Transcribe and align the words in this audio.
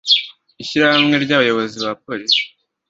ishyirahamwe 0.61 1.15
ry 1.23 1.31
abayobozi 1.35 1.75
ba 1.85 1.93
Polisi 2.05 2.41